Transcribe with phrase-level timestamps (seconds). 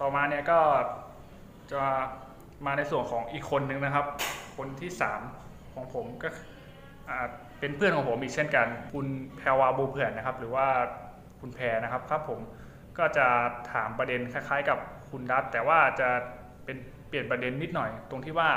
[0.00, 0.58] ต่อมาเนี่ยก็
[1.72, 1.82] จะ
[2.66, 4.06] มาในส่วนของอีกคนหนึ่งนะครับ
[4.56, 5.20] คนที่สาม
[5.74, 6.28] ของผมก็
[7.60, 9.06] เป็นเพื่อนของผมอีกเช่นกัน คุณ
[9.36, 10.66] แพรวาบูเผื่อนนะครับ หรือว่า
[11.40, 12.40] คุณแพรนะครับครับผม
[12.98, 13.26] ก็จะ
[13.72, 14.78] ถามประเด็นคล้าย ๆ กับ
[15.10, 16.08] คุณรัฐแต่ว่าจะ
[16.64, 16.76] เป็น
[17.08, 18.50] เปลี่ยนประเด็นนิดหน่อย ตรงที่ว่า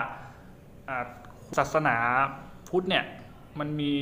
[0.89, 1.05] อ่า
[1.57, 1.97] ศาสนา
[2.69, 3.05] พุทธเนี่ย
[3.59, 3.93] มันมี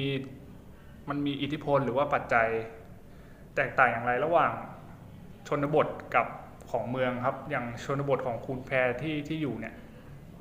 [1.09, 2.47] มันมีอิทธิพลหรือว่าปัจจัย
[3.55, 4.51] แตกต่างอย่างไรระหว่าง
[5.47, 6.25] ชนบทกับ
[6.71, 9.75] ของเมืองครับ อย่างชนบทของคุณแพรที่ที่อยู่เนี่ย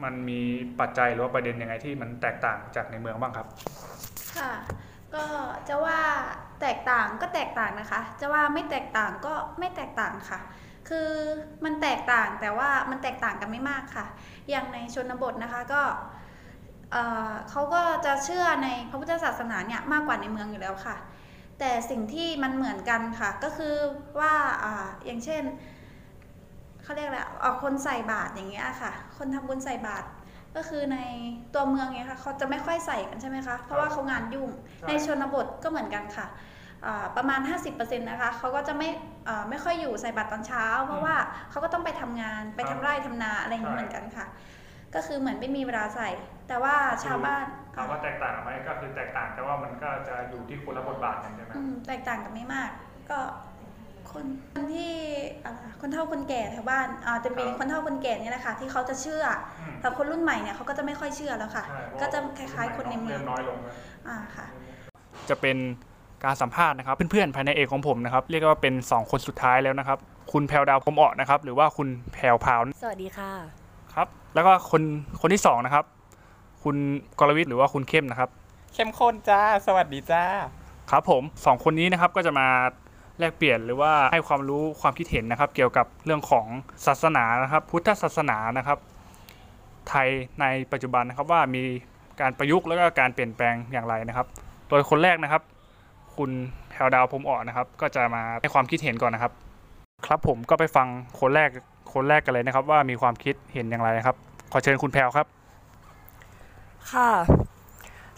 [0.02, 0.40] มันมี
[0.80, 3.46] ปัจจัยหรือว่าประเด็นยังไงที่มันแตกต่างจากในเมืองบ้างครับ
[4.36, 4.52] ค่ะ
[5.14, 5.24] ก็
[5.68, 6.00] จะว่า
[6.60, 10.40] แตกต่างก็แตกต่างนะคะ จะว่าไม่แตกต่างก็ไม่แตกต่างค่ะ
[10.88, 11.10] คือ
[11.64, 14.06] มันแตกต่างแต่ว่ามันแตกต่างกันไม่มากค่ะ
[14.50, 15.82] อย่างในชนบทนะคะก็
[17.50, 20.96] เขาก็จะเชื่อในพระพุทธศาสนาเนี่ยมากกว่าในเมืองอยู่แล้วค่ะ
[21.58, 23.74] แต่สิ่งที่มันเหมือนกันค่ะ ก็คือ
[24.20, 25.42] ว่าอ่าอย่างเช่น
[26.86, 30.06] เขาเรียกอะไรเอาคนใส่บาตรอย่างเงี้ยค่ะ คนทำบุญใส่บาตร
[30.56, 30.98] ก็คือใน
[31.54, 36.26] ตัวเมืองเนี้ยค่ะเขาจะไม่ค่อยใส่กันใช่ไหมคะ เพราะว่าเขางานยุ่งใช่ในชนบทก็เหมือนกันค่ะ
[36.86, 38.88] อ่าประมาณ 50%นะคะเขาก็จะไม่
[39.28, 41.16] อ่าไม่ค่อยอยู่ใส่บาตรตอนเช้า เพราะว่า
[41.50, 44.26] เขาก็ต้องไปทำงานไปทำไร่ทำนาอะไรอย่างนี้เหมือนกันค่ะ
[44.94, 46.08] ก็คือเหมือนไม่มีเวลาใส่
[46.48, 47.44] แต่ว่าชาวบ้าน
[47.76, 52.70] ถามว่าแตกต่างไหมก็คือแตกต่างแต่ว่ามันก็จะอยู่ที่คนละบทบาทกันใช่ไหมอืมแตกต่างกันไม่มาก
[53.10, 53.18] ก็
[54.12, 54.92] คนคนที่
[55.44, 59.24] อ่าคนเฒ่าคนแก่แถวบ้านอ่าจะมีคนเฒ่าคนแก่เนี่ยแหละค่ะที่เขาจะเชื่อ
[59.60, 63.76] อืมแต่คนรุ่นใหม่เนี่ยเขาก็จะไม่ค่อยเชื่อแล้วค่ะ ใช่เพราก็จะคล้ายๆ คนในเมืองริ่น้อยลงแล้ว
[64.08, 64.46] อ่าค่ะ
[65.28, 65.56] จะเป็น
[66.24, 69.98] การสัมภาษณ์นะครับเพื่อนๆภายในเอกของผมนะครับเรียกว่าเป็น 2 คนสุดท้ายแล้วนะครับ
[70.32, 73.30] คุณแพรวดาวพรหมเอะนะครับหรือว่าคุณแพรวพราวสวัสดีค่ะ
[73.94, 74.82] ครับแล้วก็คน
[75.20, 75.84] คนที่สองนะครับ
[76.62, 76.76] คุณ
[77.18, 78.30] กรวิทย์หรือว่าคุณเข้มนะครับ
[78.74, 80.22] เข้มข้นจ้า สวัสดีจ้า
[80.90, 82.48] ครับผมสองคนนี้นะครับก็จะมา
[83.18, 86.46] แลกเปลี่ยนหรือว่าให้ความรู้ความคิดเห็นนะครับ เกี่ยวกับเรื่องของ
[86.86, 88.78] ศาสนานะครับ พุทธศาสนานะครับ
[89.88, 90.08] ไทย
[90.40, 91.62] ในปัจจุบันนะครับว่ามี
[92.20, 94.26] การประยุกต์แล้วก็การเปลี่ยนแปลงอย่างไรนะครับ
[94.68, 95.42] โดยคนแรกนะครับ
[96.16, 96.30] คุณ
[96.70, 99.32] แพรวดาวพรมอ่อนนะครับ ก็จะมาให้ความคิดเห็นก่อนนะครับ
[100.06, 100.86] ครับผมก็ไปฟัง
[101.20, 101.48] คนแรก
[101.92, 104.16] คนแรกกันเลยนะครับ ว่ามีความคิดเห็นอย่างไรนะครับ
[104.52, 105.26] ขอเชิญคุณแพรวครับ
[106.92, 107.10] ค่ะ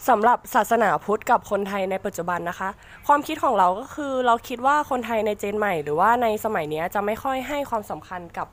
[0.07, 2.69] สำหรับศาสนาพุทธกับคนไทยในปัจจุบันนะคะ
[3.07, 8.47] ความคิดของเราก็คือเราคิดว่าคนไทยในเจนใหม่ หรือว่าในสมัยนี้จะไม่ค่อยให้ความสำคัญกับ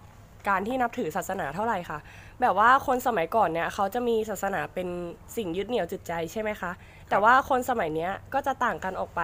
[0.48, 1.98] การที่นับถือศาสนาเท่าไหร่ค่ะ
[2.40, 4.88] แบบว่าคนสมัยก่อนเนี่ยเขาจะมีศาสนาเป็น
[5.36, 6.72] สิ่งยึดเหนี่ยวจิตใจใช่ไหมคะ
[7.08, 9.20] แต่ว่าคนสมัยนี้ก็จะต่างกันออกไป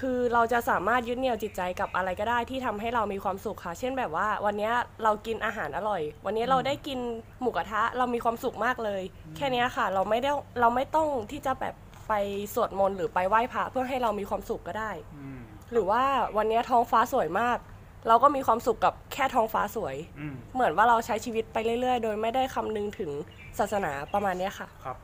[0.00, 4.72] คือเราจะสามารถยึดเหนี่ยวจิตใจกับอะไรก็ได้ที่ทำให้เรามีความสุขค่ะ เช่นแบบว่า วันเนี้ย
[5.04, 6.98] เรากินอาหารอร่อย วันนี้เราได้กิน
[7.40, 9.02] หมูกระทะเรามีความสุขมากเลย
[9.36, 11.74] แค่เนี้ยค่ะ เราไม่ได้เราไม่ต้องที่จะแบบ
[12.08, 12.14] ไป
[12.54, 14.90] สวดมนต์หรือไปไหว้พระเพื่อให้เรามีความสุขก็ได้
[15.72, 16.02] หรือว่า
[16.36, 17.58] วันเนี้ยท้องฟ้าสวยมาก
[18.08, 23.10] เราก็มีความสุขกับแค่ท้องฟ้าสวย อืมเหมือนว่าเราใช้ชีวิตไปเรื่อยๆ โดยไม่ได้คำนึงถึง
[23.58, 24.96] ศาสนาประมาณเนี้ยค่ะ ครับ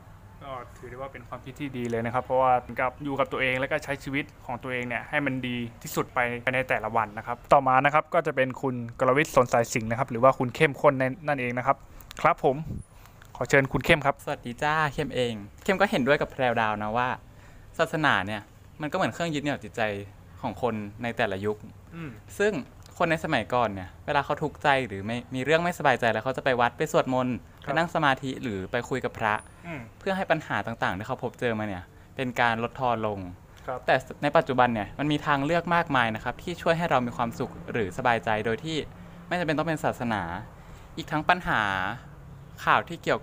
[0.43, 6.19] ก็ถือได้ว่าเป็นความคิดที่ดีเลยนะครับ เพราะว่าเหมือนกับอยู่กับตัวเองแล้วก็ใช้ชีวิตของตัวเองเนี่ยให้มันดีที่สุดไป
[6.53, 11.77] ในแต่ละวันนะครับ ต่อมานะครับก็จะเป็นคุณกรวิทย์สนสายสิงห์นะครับ หรือว่าคุณเข้มข้นในนั่นเองนะครับ
[12.21, 12.55] ครับผม
[13.35, 15.33] ขอเชิญคุณเข้มครับ สวัสดีจ้าเข้มเอง
[15.63, 17.07] เข้มก็เห็นด้วยกับแพรวดาวนะว่า
[17.77, 18.41] ศาสนาเนี่ย
[18.81, 19.81] มันก็เหมือนเครื่องยึดเหนี่ยวจิตใจ
[20.41, 20.73] ของคน
[21.03, 21.57] ในแต่ละยุค
[21.95, 22.53] อืมซึ่ง
[22.97, 29.33] คนในสมัยก่อนเนี่ย เวลาเขาทุกข์ใจหรือไม่มีเรื่องไม่สบายใจแล้วเขาจะไปวัดไปสวดมนต์ไปนั่งสมาธิหรือไปคุยกับพระ
[29.67, 31.83] อืมเพื่อให้ปัญหาต่างๆ ที่เขาพบเจอมาเนี่ย
[32.15, 33.19] เป็นการลดทอนลง
[33.67, 38.77] ครับแต่ในปัจจุบันเนี่ยมันมีทางเลือกมากมายนะครับ ที่ช่วยให้เรามีความสุขหรือสบายใจโดยที่
[39.27, 40.21] ไม่จำเป็นต้องเป็นศาสนา
[40.97, 41.61] อีกทั้งปัญหา
[42.65, 43.21] ข่าวที่เกี่ยว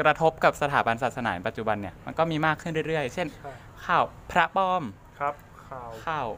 [0.00, 3.52] กระทบกับสถาบันศาสนาในปัจจุบันเนี่ยมันก็มีมากขึ้นเรื่อยๆ เช่นใช่
[3.86, 4.82] ข่าวพระปลอม
[5.18, 5.34] ครับ
[5.68, 6.28] ข่าวข่าว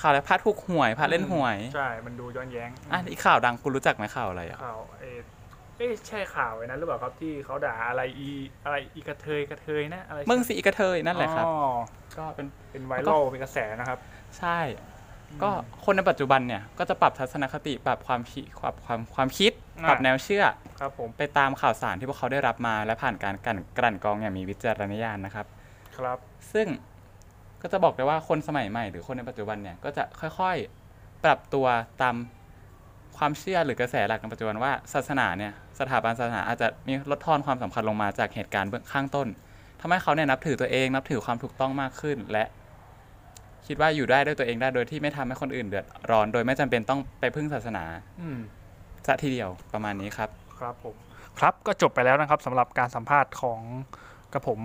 [0.00, 5.18] ข่าวอะไรพระถูกหวยพระเล่นหวยใช่ มันดูย้อนแย้งอะอีกข่าวดังคุณรู้จักไหมข่าวอะไรอะข่าวเออ
[5.78, 8.28] เอ๊ะใช่ข่าวไอ้นั้นหรือเปล่าครับที่เขาด่าอะไรอี
[8.64, 11.56] อะไรอีกระเทยกระเทยนะอะไรมึงสีกระเทยนั่นแหละครับอ๋อ
[12.18, 13.98] ก็เป็นเป็นไวรัลเป็นกระแสนะครับ
[14.38, 14.58] ใช่
[15.42, 15.50] ก็
[15.84, 20.44] คนในปัจจุบันเนี่ยก็จะปรับทัศนคติปรับความคิดปรับความความคิดอ่าปรับแนวเชื่อ
[20.80, 25.46] ครับผมไปตามข่าวสารที่พวกเขาได้รับมาและผ่านการกลั่นกลั่นกรองอย่างมีวิจารณญาณนะครับ
[25.96, 26.18] ครับ
[26.52, 26.66] ซึ่ง
[27.62, 31.66] ก็จะบอกได้ว่าคนสมัยใหม่ หรือคนในปัจจุบันเนี่ยก็จะค่อยๆปรับตัว
[32.02, 32.14] ตาม
[33.16, 39.28] ความเชื่อหรือกระแสหลักในปัจจุบันว่าศาสนาเนี่ยสถาบันศาสนาอาจจะมีลดทอนความสำคัญลงมาจากเหตุการณ์เบื้องข้างต้น
[39.80, 42.44] ทำให้เขาเนี่ยนับถือตัวเอง นับถือความถูกต้องมากขึ้น และ
[43.66, 47.84] คิดว่าอยู่ได้ด้วยตัวเองได้โดยที่ไม่ทำให้คนอื่นเดือดร้อน โดยไม่จำเป็นต้องไปพึ่งศาสนา
[48.20, 48.38] อืม
[49.06, 50.94] ซะทีเดียวประมาณนี้ครับ ครับผม
[51.38, 53.60] ครับก็จบไปแล้วนะครับสำหรับการสัมภาษณ์ของ
[54.32, 54.60] กระผม